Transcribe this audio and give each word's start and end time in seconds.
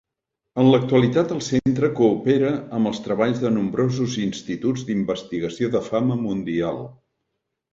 En 0.61 0.67
l'actualitat 0.69 1.33
el 1.35 1.41
centre 1.47 1.89
coopera 1.99 2.49
amb 2.79 2.91
els 2.93 3.03
treballs 3.09 3.41
de 3.43 3.53
nombrosos 3.59 4.17
instituts 4.25 4.87
d'investigació 4.89 5.71
de 5.77 5.83
fama 5.93 6.19
mundial. 6.27 6.83